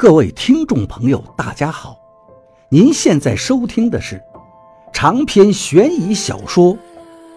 [0.00, 1.94] 各位听众朋友，大家好！
[2.70, 4.18] 您现在收听的是
[4.94, 6.74] 长篇悬疑小说《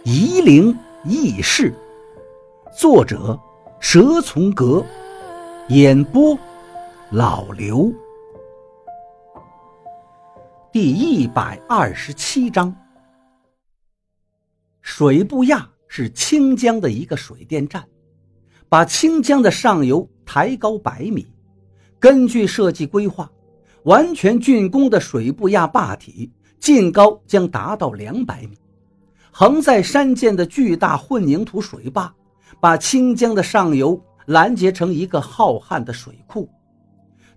[0.05, 0.74] 夷陵
[1.04, 1.76] 轶事》，
[2.80, 3.38] 作者
[3.82, 4.82] 蛇从阁，
[5.68, 6.40] 演播
[7.12, 7.92] 老刘。
[10.71, 12.73] 第一百二十七章，
[14.82, 17.86] 水部亚是清江的一个水电站，
[18.70, 21.27] 把清江的上游抬高百米。
[22.04, 23.31] 根据设计规划，
[23.83, 28.57] 完全竣工的水部垭坝体净高将达到两百米，
[29.32, 32.14] 横在山涧的巨大混凝土水坝，
[32.59, 36.50] 把清江的上游拦截成一个浩瀚的水库。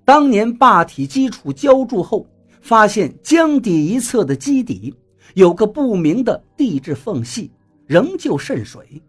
[0.05, 2.27] 当年坝体基础浇筑后，
[2.61, 4.93] 发现江底一侧的基底
[5.35, 7.53] 有个不明的地质缝隙，
[7.87, 9.01] 仍旧渗水，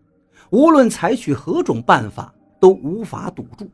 [0.51, 3.67] 无论采取何种办法都无法堵住。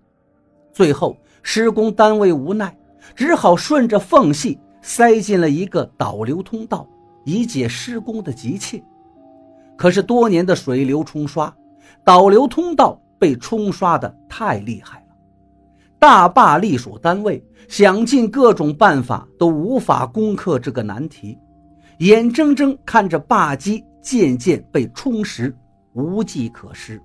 [0.74, 2.76] 最后，施工单位无奈，
[3.16, 6.88] 只好顺着缝隙塞进了一个导流通道，
[7.26, 8.84] 以解施工的急切。
[9.78, 11.56] 可是多年的水流冲刷，
[12.04, 15.06] 导流通道被冲刷的太厉害了。
[16.00, 21.38] 大坝隶属单位想尽各种办法都无法攻克这个难题，
[22.00, 25.54] 眼睁睁看着坝基渐渐被冲蚀，
[25.94, 27.00] 无计可施。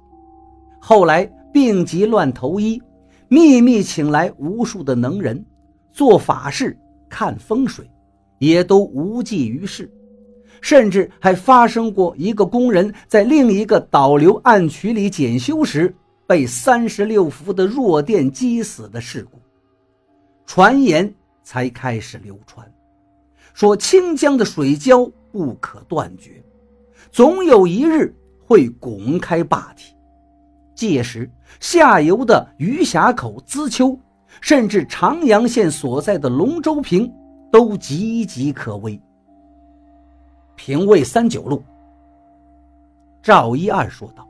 [0.80, 2.80] 后来病急乱投医。
[3.28, 5.44] 秘密请来无数的能人
[5.92, 6.76] 做法事、
[7.08, 7.88] 看风水，
[8.38, 9.90] 也都无济于事。
[10.60, 15.94] 甚至还发生过一个工人在另一个导流暗渠里检修时，
[16.26, 19.38] 被三十六伏的弱电击死的事故。
[20.46, 22.66] 传言才开始流传，
[23.54, 26.42] 说清江的水胶不可断绝，
[27.12, 28.12] 总有一日
[28.44, 29.94] 会拱开坝体。
[30.74, 33.98] 届时，下游的余峡口、资丘，
[34.40, 37.12] 甚至长阳县所在的龙州坪，
[37.50, 39.00] 都岌岌可危。
[40.54, 41.62] 平卫三九路，
[43.22, 44.28] 赵一二说道：“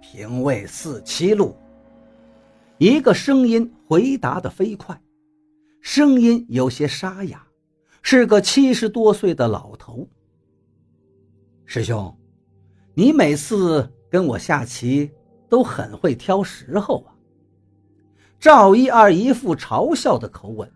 [0.00, 1.56] 平卫四七路。”
[2.78, 5.00] 一个声音回答的飞快，
[5.80, 7.44] 声音有些沙哑，
[8.02, 10.08] 是个七十多岁的老头。
[11.64, 12.16] 师兄，
[12.94, 13.90] 你每次。
[14.10, 15.08] 跟我下棋
[15.50, 17.12] 都很会挑时候啊！
[18.38, 20.70] 赵一二一副嘲笑的口吻。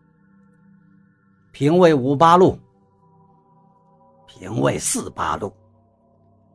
[1.52, 2.58] 平卫五八路，
[4.26, 5.50] 平卫四八路，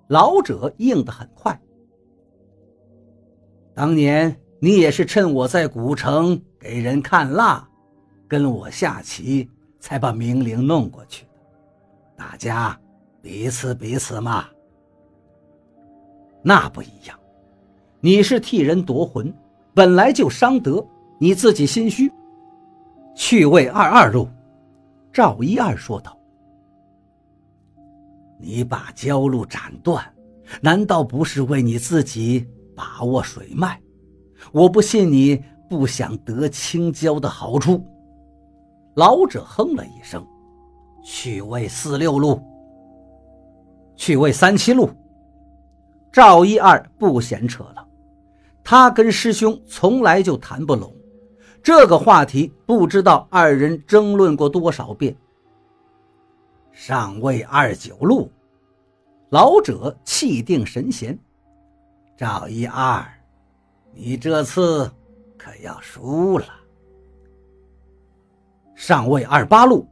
[0.10, 1.60] 老者应得很快。
[3.74, 7.68] 当年你也是趁我在古城给人看蜡，
[8.28, 11.32] 跟我下棋，才把明灵弄过去的。
[12.18, 12.78] 大家
[13.22, 14.46] 彼此彼此嘛。
[16.42, 17.19] 那不一样，
[18.02, 19.34] 你是替人夺魂，
[19.74, 20.86] 本来就伤德，
[21.20, 22.10] 你自己心虚。
[23.14, 24.30] 去位二二路，
[25.12, 26.18] 赵一二说道
[28.40, 30.02] ：“你把焦路斩断，
[30.62, 33.78] 难道不是为你自己把握水脉？
[34.54, 37.84] 我不信你不想得青椒的好处。”
[38.96, 40.26] 老者哼了一声
[41.04, 42.42] ：“去位四六路，
[43.98, 44.90] 去位三七路。”
[46.12, 47.86] 赵一二不闲扯了，
[48.70, 50.94] 他跟师兄从来就谈不拢，
[51.64, 55.16] 这个话题不知道二人争论过多少遍。
[56.72, 58.32] 上位二九路，
[59.30, 61.18] 老者气定神闲。
[62.16, 63.04] 赵一二，
[63.92, 64.88] 你这次
[65.36, 66.46] 可要输了。
[68.76, 69.88] 上位二八路，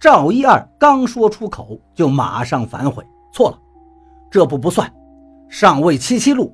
[0.00, 3.58] 赵一二刚说出口，就马上反悔，错了，
[4.32, 4.92] 这步不算。
[5.48, 6.52] 上位七七路，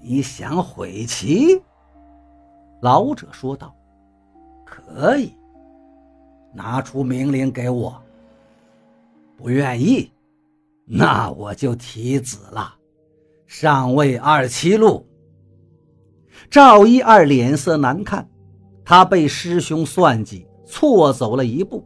[0.00, 1.60] 你想悔棋？
[2.80, 3.74] 老者说道
[4.64, 5.32] ：“可以，
[6.54, 8.00] 拿出命令给我。
[9.36, 10.12] 不愿意，
[10.84, 12.74] 那我就提子了。
[13.46, 15.06] 上位二七路。”
[16.48, 18.28] 赵一二脸色难看，
[18.84, 21.84] 他被师兄算计，错走了一步。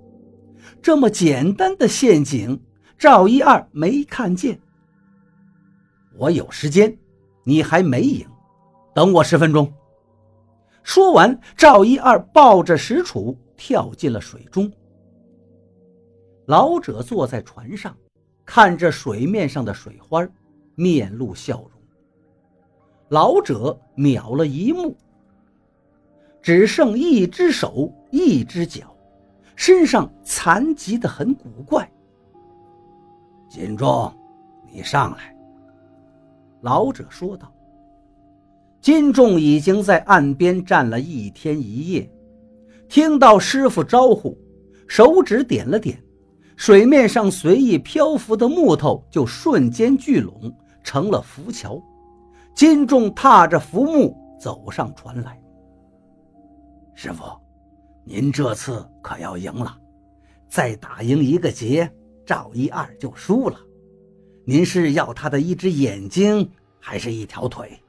[0.82, 2.60] 这么简单的陷阱，
[2.98, 4.60] 赵一二没看见。
[6.18, 6.94] 我有时间，
[7.44, 8.26] 你还没赢，
[8.94, 9.72] 等我十分钟。
[10.82, 14.70] 说完，赵一二抱着石杵跳进了水中。
[16.46, 17.96] 老者坐在船上，
[18.44, 20.26] 看着水面上的水花，
[20.74, 21.70] 面露笑容。
[23.08, 24.96] 老者秒了一目，
[26.40, 28.96] 只剩一只手，一只脚，
[29.54, 31.88] 身上残疾的很古怪。
[33.48, 34.12] 金忠，
[34.72, 35.36] 你上来。
[36.62, 37.52] 老者说道
[38.80, 42.10] ：“金仲已经在岸边站了一天一夜，
[42.88, 44.36] 听到师傅招呼，
[44.86, 46.00] 手指点了点，
[46.56, 50.52] 水面上随意漂浮的木头就瞬间聚拢
[50.84, 51.82] 成了浮桥。
[52.54, 55.40] 金仲踏着浮木走上船来。
[56.94, 57.24] 师傅，
[58.04, 59.76] 您这次可要赢了，
[60.48, 61.90] 再打赢一个劫，
[62.24, 63.58] 赵一二就输了。
[64.44, 66.50] 您是要他的一只眼睛，
[66.80, 67.80] 还是一条腿？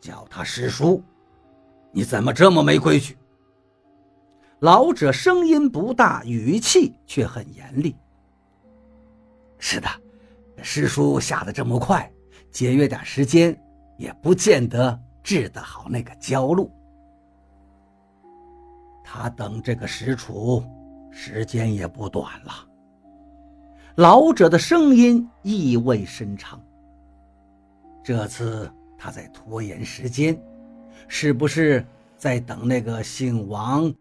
[0.00, 1.02] 叫他师叔，
[1.90, 3.16] 你怎么这么没规矩？
[4.60, 7.96] 老者声音不大，语气却很严厉。
[9.58, 9.88] 是的，
[10.62, 12.10] 师叔下的这么快。
[12.50, 13.58] 节约点时间，
[13.96, 16.70] 也不见得治得好那个焦路。
[19.02, 20.64] 他等这个石楚，
[21.10, 22.52] 时间也不短了。
[23.96, 26.60] 老者的声音意味深长。
[28.02, 30.40] 这次他在拖延时间，
[31.08, 31.84] 是不是
[32.16, 33.92] 在等那个姓王、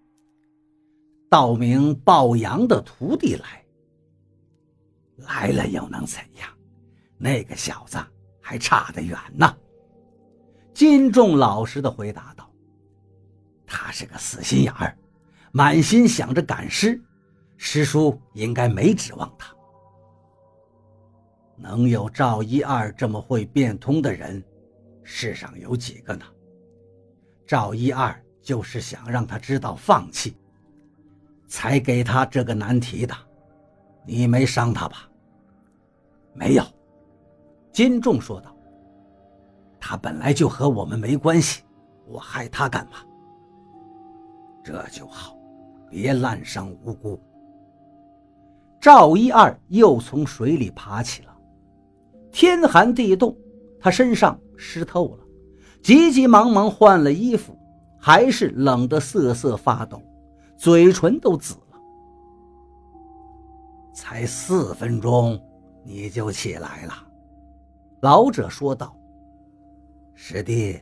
[1.29, 3.63] 道名鲍阳的徒弟来？
[5.17, 6.49] 来了又能怎样？
[7.17, 7.97] 那个小子。
[8.43, 9.55] 还差得远呢。
[10.73, 12.51] 金仲老实的回答道
[13.65, 14.97] ：“他是个死心眼儿，
[15.53, 17.01] 满心想着赶尸，
[17.55, 19.55] 师叔应该没指望他。
[21.61, 24.43] 能有赵一二这么会变通的人，
[25.03, 26.25] 世上有几个呢？
[27.45, 30.35] 赵一二就是想让他知道放弃，
[31.47, 33.13] 才给他这个难题的。
[34.05, 35.07] 你没伤他吧？
[36.33, 36.63] 没有。”
[37.71, 38.53] 金仲说道
[39.79, 41.63] ：“他本来就和我们没关系，
[42.05, 42.97] 我害他干嘛？
[44.63, 45.37] 这就好，
[45.89, 47.21] 别滥伤无辜。”
[48.81, 51.30] 赵一二又从水里爬起来，
[52.31, 53.35] 天寒地冻，
[53.79, 55.23] 他身上湿透了，
[55.81, 57.57] 急急忙忙换了衣服，
[57.99, 60.01] 还是冷得瑟瑟发抖，
[60.57, 61.77] 嘴唇都紫了。
[63.93, 65.39] 才四分钟，
[65.83, 66.93] 你就起来了。
[68.01, 68.95] 老者说道
[70.15, 70.79] ：“师弟，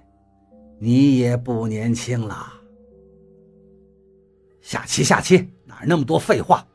[0.77, 2.53] 你也不年轻了。
[4.61, 6.65] 下棋，下棋，哪那么多废话？”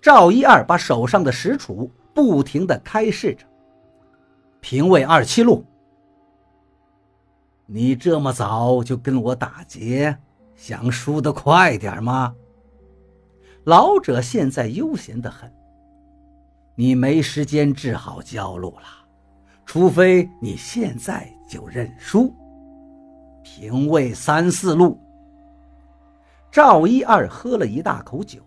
[0.00, 1.90] 赵一二把手上的石杵
[2.22, 3.46] 不停地开示着
[4.60, 5.64] ：“平位二七路，
[7.64, 10.14] 你这么早就跟我打劫，
[10.54, 12.34] 想输得快点吗？”
[13.64, 15.50] 老者现在悠闲得很，
[16.74, 18.86] 你没时间治好焦路了。
[19.64, 22.34] 除非你现在就认输，
[23.42, 25.00] 平位三四路。
[26.50, 28.42] 赵一二喝了一大口酒，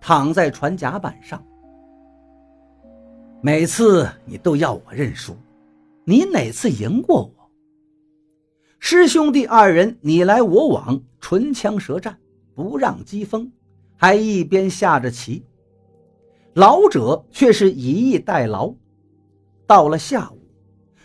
[0.00, 1.44] 躺在船甲板上。
[3.46, 5.36] 每次你都要我认输，
[6.06, 7.50] 你哪次赢过我？
[8.78, 12.18] 师兄弟二人你来我往，唇枪舌战，
[12.54, 13.52] 不让激锋，
[13.98, 15.44] 还一边下着棋。
[16.54, 18.72] 老者却是以逸待劳。
[19.66, 20.38] 到了下午。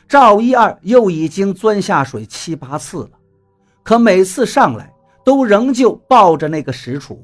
[0.07, 3.11] 赵一二又已经钻下水七八次了，
[3.83, 4.93] 可每次上来
[5.25, 7.17] 都仍旧抱着那个石杵。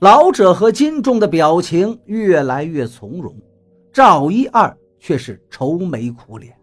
[0.00, 3.32] 老者和金仲的表情越来越从容，
[3.98, 6.56] 赵一二却是愁眉苦脸。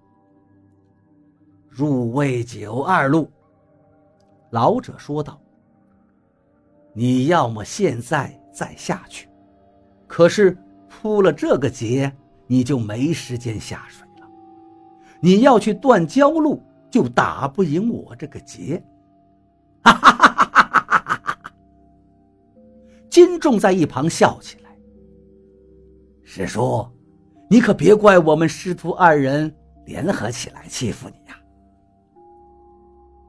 [1.68, 3.30] 入位九二路，
[4.52, 5.38] 老者说道
[6.96, 9.28] ：“你要么现在再下去，
[10.08, 12.10] 可是扑了这个劫，
[12.48, 14.28] 你就没时间下水了。”
[15.20, 18.82] 你要去断交路，就打不赢我这个劫。
[19.84, 21.52] 哈哈哈哈哈哈！
[23.10, 24.70] 金仲在一旁笑起来。
[26.24, 26.88] 师叔，
[27.48, 29.54] 你可别怪我们师徒二人
[29.86, 31.40] 联合起来欺负你呀。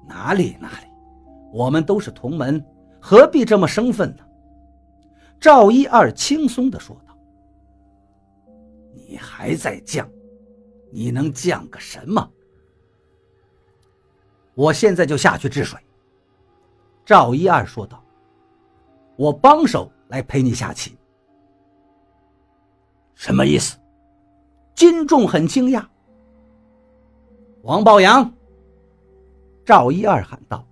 [0.06, 0.86] 哪里哪里，
[1.52, 2.64] 我们都是同门，
[3.00, 4.24] 何必这么生分呢？
[5.38, 7.16] 赵一二轻松地说道。
[8.94, 10.06] 你还在犟？
[10.90, 12.30] 你能犟个什么？
[14.54, 15.78] 我现在就下去治水。”
[17.04, 18.02] 赵一二说道
[19.16, 20.96] ，“我帮手来陪你下棋。”
[23.14, 23.76] 什么意思？
[24.76, 25.82] 金仲很惊讶。
[27.62, 28.30] 王宝阳，
[29.64, 30.62] 赵一二喊道：“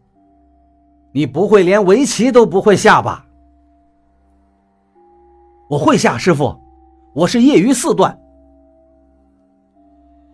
[1.10, 3.26] 你不会连围棋都不会下吧？”
[5.70, 6.54] 我会下，师傅，
[7.14, 8.20] 我是业余四段。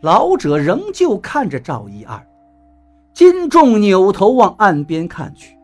[0.01, 2.27] 老者仍旧看着赵一二，
[3.15, 5.57] 金仲扭头往岸边看去，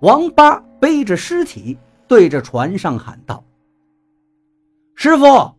[0.00, 1.76] 王八背着尸体
[2.08, 3.44] 对着船上喊道
[4.96, 5.52] ：“师傅，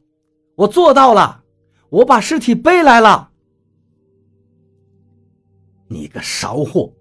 [0.56, 1.40] 我做到了，
[1.91, 3.29] 我把尸体背来了。”
[5.88, 6.91] 你个勺货！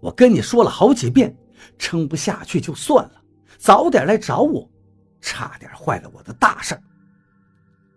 [0.00, 1.34] 我跟你说了好几遍，
[1.78, 3.22] 撑不下去就算了，
[3.56, 4.68] 早点来找我，
[5.20, 6.78] 差点坏了我的大事。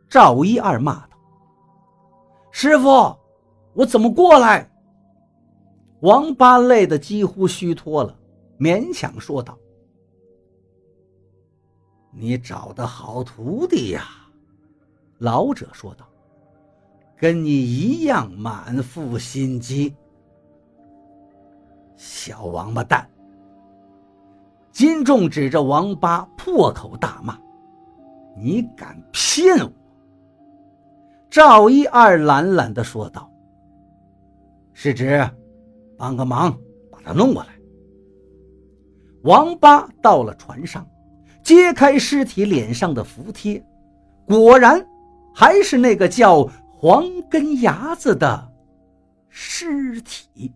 [0.07, 1.17] 赵一二骂道
[2.51, 3.17] ：“师傅，
[3.74, 4.71] 我怎么过来？”
[6.01, 8.17] 王八累得几乎虚脱了，
[8.59, 9.57] 勉强说道
[12.13, 14.05] ：“你找的好徒弟呀。”
[15.19, 16.07] 老者说道
[17.19, 19.93] ：“跟你一样满腹心机。”
[21.97, 23.07] 小王八蛋！
[24.71, 27.38] 金仲指着王八破口大骂
[28.39, 29.71] ：“你敢骗我！”
[31.29, 33.29] 赵一二懒懒地说道
[34.71, 35.29] ：“是指
[35.97, 36.57] 帮个忙，
[36.89, 37.49] 把他弄过来。”
[39.23, 40.88] 王八到了船上，
[41.43, 43.61] 揭开尸体脸上的符贴，
[44.25, 44.83] 果然
[45.35, 46.49] 还是那个叫
[46.81, 48.50] 黄根牙子的
[49.27, 50.55] 尸体。